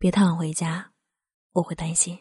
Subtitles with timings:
[0.00, 0.92] 别太晚回家，
[1.52, 2.18] 我会担心。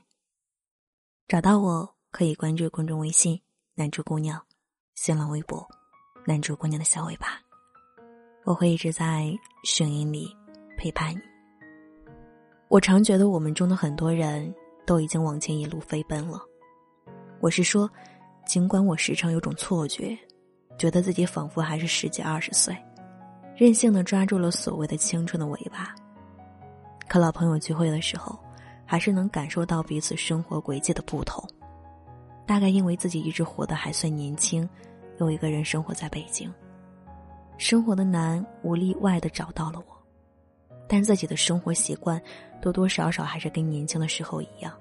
[1.29, 3.41] 找到我可以关注公众微信
[3.73, 4.37] “南珠姑娘”，
[4.95, 5.65] 新浪微博
[6.27, 7.39] “南珠姑娘的小尾巴”，
[8.43, 10.27] 我会一直在声音里
[10.77, 11.21] 陪伴你。
[12.67, 14.53] 我常觉得我们中的很多人
[14.85, 16.37] 都已经往前一路飞奔了。
[17.39, 17.89] 我是说，
[18.45, 20.19] 尽管我时常有种错觉，
[20.77, 22.75] 觉得自己仿佛还是十几二十岁，
[23.55, 25.95] 任性的抓住了所谓的青春的尾巴。
[27.09, 28.37] 可老朋友聚会的时候，
[28.85, 31.43] 还是能感受到彼此生活轨迹的不同。
[32.45, 34.69] 大概因为自己一直活得还算年轻，
[35.17, 36.53] 有一个人生活在北京，
[37.57, 39.97] 生活的难无例外的找到了我，
[40.87, 42.21] 但自己的生活习惯
[42.61, 44.71] 多多少少还是跟年轻的时候一样，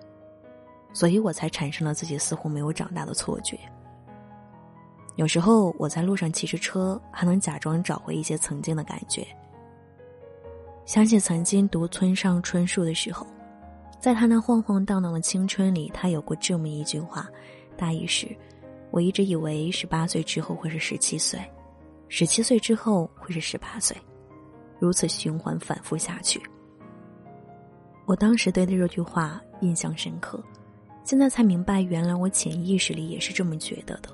[0.92, 3.58] 所以我才产生了自己似乎没有长大的错觉。
[5.16, 9.26] 有时候我在路上骑着车，还能假装找回一些曾经的感觉。
[10.88, 13.26] 想起曾经读村上春树的时候，
[14.00, 17.28] 在他那晃晃荡荡的青春里，他有过这么一句话，
[17.76, 18.26] 大意是：
[18.90, 21.38] 我一直以为十八岁之后会是十七岁，
[22.08, 23.94] 十七岁之后会是十八岁，
[24.78, 26.40] 如此循环反复下去。
[28.06, 30.42] 我当时对这句话印象深刻，
[31.04, 34.08] 现在才明白，原来我潜意识里也是这么觉得的。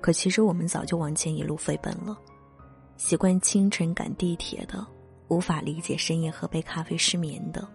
[0.00, 2.16] 可其实我们早就往前一路飞奔了，
[2.96, 4.82] 习惯清晨赶地铁的。
[5.28, 7.66] 无法理解深夜喝杯咖啡失眠的，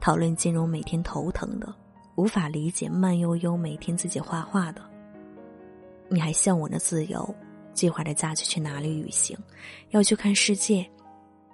[0.00, 1.74] 讨论金融每天头疼的，
[2.16, 4.82] 无法理解慢悠悠每天自己画画的。
[6.08, 7.34] 你还向往着自由，
[7.72, 9.38] 计划着假期去哪里旅行，
[9.90, 10.84] 要去看世界。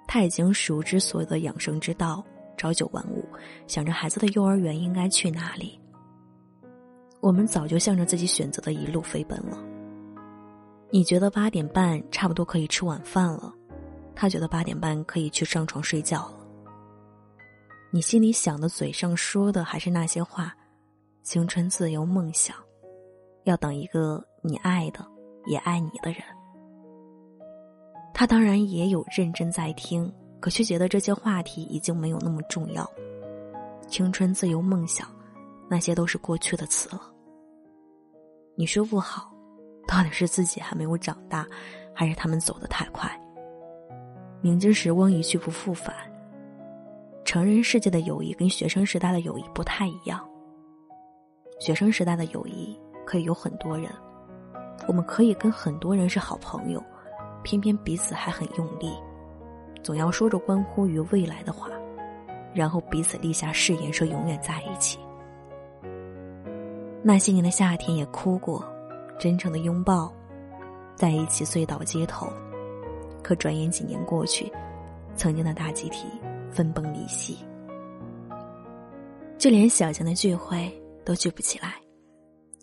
[0.07, 2.23] 他已经熟知所有的养生之道，
[2.55, 3.23] 朝九晚五，
[3.67, 5.79] 想着孩子的幼儿园应该去哪里。
[7.19, 9.61] 我们早就向着自己选择的一路飞奔了。
[10.89, 13.53] 你觉得八点半差不多可以吃晚饭了？
[14.19, 16.33] 他觉得八点半可以去上床睡觉了。
[17.91, 20.53] 你心里想的，嘴上说的还是那些话，
[21.21, 22.55] 青春、自由、梦想，
[23.43, 25.05] 要等一个你爱的，
[25.45, 26.21] 也爱你的人。
[28.11, 32.89] 他当然也有认真在听，可却觉得这些话题已经没有那么重要。
[33.87, 35.07] 青春、自由、梦想，
[35.69, 37.01] 那些都是过去的词了。
[38.55, 39.31] 你说不好，
[39.87, 41.47] 到底是自己还没有长大，
[41.93, 43.09] 还是他们走得太快？
[44.47, 45.93] 明知时光一去不复返，
[47.25, 50.25] 成人世界的友谊跟学生时代的友谊不太一样。
[51.59, 53.91] 学生时代的友谊可以有很多人，
[54.87, 56.81] 我们可以跟很多人是好朋友，
[57.43, 58.93] 偏偏彼此还很用力，
[59.83, 61.67] 总要说着关乎于未来的话，
[62.53, 64.97] 然后彼此立下誓言说永远在一起。
[67.03, 68.63] 那些年的夏天也哭过，
[69.19, 70.09] 真诚的拥抱，
[70.95, 72.31] 在一起醉倒街头。
[73.27, 74.49] 可转眼几年过去，
[75.17, 76.07] 曾经的大集体
[76.49, 77.37] 分崩离析，
[79.37, 80.71] 就连小型的聚会
[81.03, 81.75] 都聚不起来，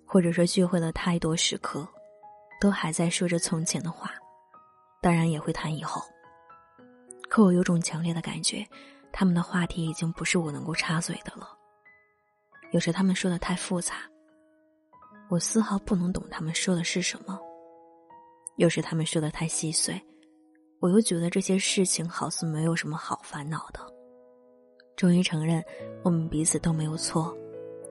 [0.07, 1.87] 或者说聚会了太多时刻，
[2.63, 4.13] 都还在说着从前的话，
[5.03, 6.01] 当然也会谈以后。
[7.29, 8.67] 可我有种强烈的感觉，
[9.13, 11.47] 他们的话题已经不是我能够插嘴的了。
[12.73, 13.97] 有时他们说的太复杂，
[15.29, 17.39] 我丝毫不能懂他们说的是什么；
[18.57, 20.03] 有时他们说的太细碎。
[20.85, 23.81] 我又觉得这些事情好似没有什么好烦恼的。
[24.97, 25.65] 终于承认，
[26.03, 27.35] 我们彼此都没有错，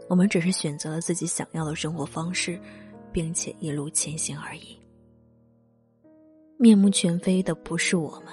[0.07, 2.59] 我们只是选择了自己想要的生活方式，
[3.11, 4.79] 并且一路前行而已。
[6.59, 8.27] 面目全非的不是我们，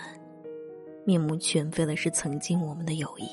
[1.07, 3.27] 面目全非的是曾经我们的友谊。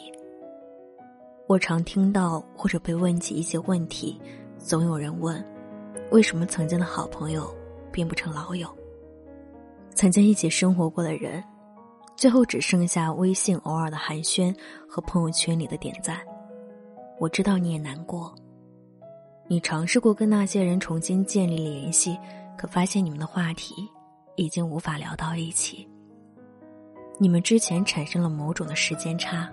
[1.45, 4.17] 我常听到或者被问起一些问题，
[4.57, 5.45] 总有人问：
[6.09, 7.53] 为什么曾经的好朋友
[7.91, 8.76] 变不成老友？
[9.97, 11.43] 曾经一起生活过的人，
[12.15, 14.55] 最后只剩下微信偶尔的寒暄
[14.87, 16.19] 和朋友圈里的点赞。
[17.19, 18.31] 我知道你也难过，
[19.47, 22.15] 你尝试过跟那些人重新建立联系，
[22.55, 23.73] 可发现你们的话题
[24.35, 25.89] 已经无法聊到一起。
[27.17, 29.49] 你们之前产生了某种的时间差，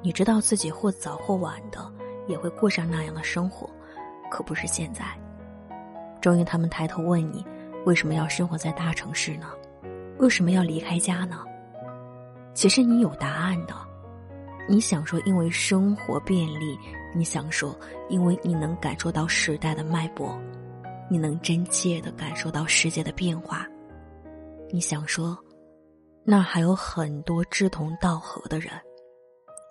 [0.00, 1.92] 你知道自己或早或晚的
[2.26, 3.68] 也会过上那样的生活，
[4.30, 5.04] 可不是现在。
[6.22, 7.44] 终于，他们抬头问你，
[7.84, 9.46] 为什么要生活在大城市呢？
[10.18, 11.44] 为什么要离开家呢？
[12.54, 13.74] 其实你有答案的。
[14.68, 16.78] 你想说，因为生活便利；
[17.14, 17.76] 你想说，
[18.08, 20.38] 因为你能感受到时代的脉搏，
[21.10, 23.66] 你能真切的感受到世界的变化。
[24.70, 25.38] 你想说，
[26.24, 28.72] 那还有很多志同道合的人，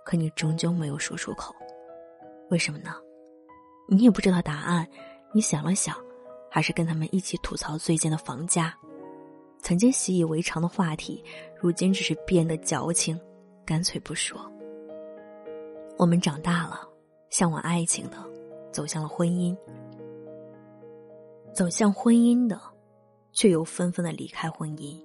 [0.06, 1.56] 可你终究没有说出口。
[2.52, 2.94] 为什么呢？
[3.90, 4.88] 你也不知道答案。
[5.34, 5.96] 你想了想，
[6.52, 8.78] 还是跟他们一起吐槽最近的房价。
[9.64, 11.24] 曾经习以为常的话题，
[11.58, 13.18] 如今只是变得矫情，
[13.66, 14.38] 干脆不说。
[15.98, 16.82] 我们长大了，
[17.30, 18.18] 向往爱情的，
[18.74, 19.56] 走向了婚姻；
[21.54, 22.60] 走向婚姻的，
[23.32, 25.02] 却又纷纷的离开婚姻。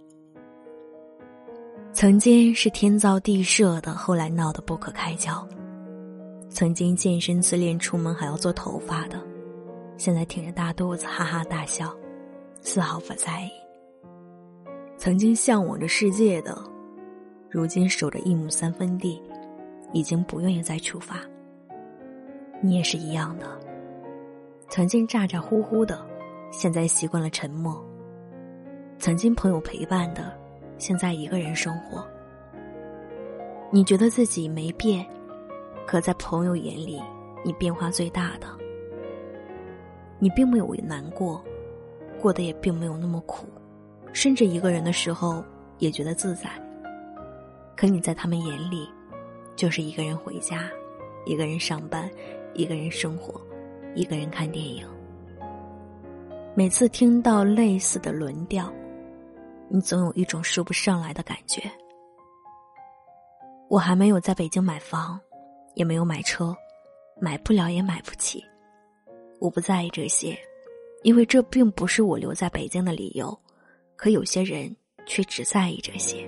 [1.92, 5.46] 曾经是天造地设的，后来闹得不可开交；
[6.50, 9.24] 曾经健身自恋，出门还要做头发的，
[9.96, 11.96] 现在挺着大肚子哈哈大笑，
[12.60, 13.50] 丝毫不在意。
[14.98, 16.58] 曾经向往着世界的，
[17.48, 19.22] 如今守着一亩三分地。
[19.92, 21.20] 已经不愿意再出发。
[22.60, 23.58] 你也是一样的，
[24.68, 25.98] 曾经咋咋呼呼的，
[26.50, 27.72] 现在习惯了沉默；
[28.98, 30.30] 曾经朋友陪伴的，
[30.76, 32.06] 现在一个人生活。
[33.70, 35.06] 你觉得自己没变，
[35.86, 37.02] 可在朋友眼里，
[37.42, 38.46] 你变化最大的。
[40.18, 41.42] 你并没有难过，
[42.20, 43.46] 过得也并没有那么苦，
[44.12, 45.44] 甚至一个人的时候
[45.78, 46.50] 也觉得自在。
[47.76, 48.88] 可你在他们眼里。
[49.56, 50.70] 就是一个人回家，
[51.26, 52.08] 一个人上班，
[52.54, 53.40] 一个人生活，
[53.96, 54.86] 一个人看电影。
[56.54, 58.72] 每次听到类似的轮调，
[59.68, 61.60] 你总有一种说不上来的感觉。
[63.68, 65.18] 我还没有在北京买房，
[65.74, 66.56] 也没有买车，
[67.20, 68.40] 买不了也买不起。
[69.40, 70.38] 我不在意这些，
[71.02, 73.36] 因为这并不是我留在北京的理由。
[73.98, 74.74] 可有些人
[75.06, 76.26] 却只在意这些。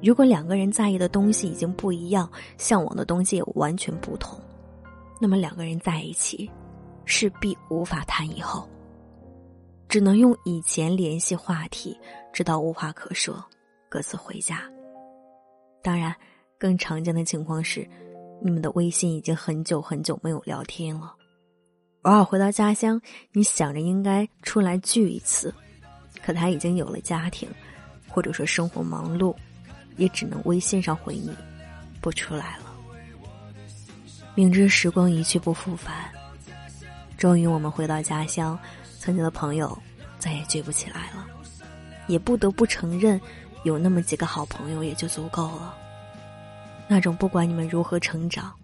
[0.00, 4.38] 如果两个人在意的东西已经不一样，向往的东西也完全不同，
[5.20, 6.48] 那么两个人在一起，
[7.04, 8.66] 势必无法谈以后。
[9.88, 11.98] 只能用以前联系话题，
[12.32, 13.44] 直到无话可说，
[13.88, 14.62] 各自回家。
[15.82, 16.14] 当然，
[16.56, 17.84] 更常见的情况是，
[18.40, 21.16] 你们的微信已经很久很久没有聊天了。
[22.02, 23.00] 偶尔回到家乡，
[23.32, 25.52] 你想着应该出来聚一次，
[26.28, 27.48] 可他已经有了家庭，
[28.06, 29.34] 或者说生活忙碌。
[29.96, 31.34] 也只能微信上回你，
[32.02, 32.66] 不出来了。
[34.34, 36.12] 明知时光一去不复返，
[37.16, 38.56] 终于我们回到家乡，
[39.00, 39.76] 曾经的朋友
[40.18, 41.26] 再也聚不起来了，
[42.08, 43.18] 也不得不承认，
[43.64, 45.74] 有那么几个好朋友也就足够了。
[46.86, 48.54] 那种不管你们如何成长，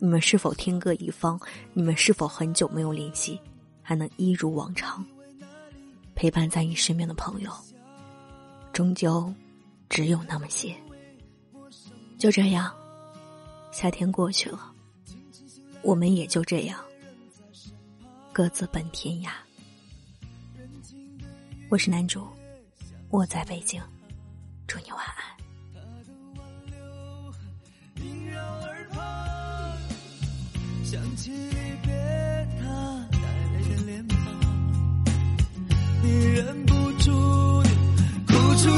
[0.00, 1.40] 你们是否天各一方，
[1.72, 3.40] 你们是否很久没有联系，
[3.80, 5.02] 还能一如往常
[6.14, 7.50] 陪伴在你身边的朋友，
[8.72, 9.32] 终究。
[9.90, 10.74] 只有那么些，
[12.18, 12.74] 就这样，
[13.70, 14.72] 夏天过去了，
[15.82, 16.80] 我们也就这样，
[18.32, 19.30] 各自奔天涯。
[21.68, 22.26] 我是男主，
[23.10, 23.80] 我在北京，
[24.66, 25.23] 祝你晚安。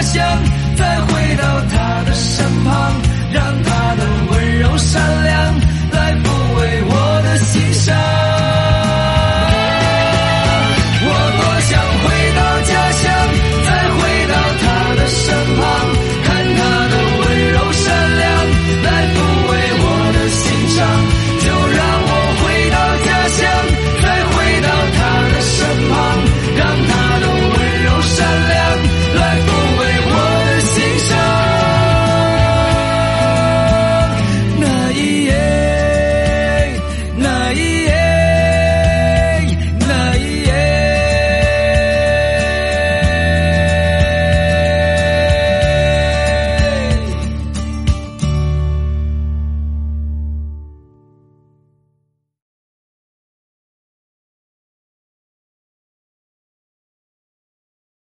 [0.00, 0.89] 我想。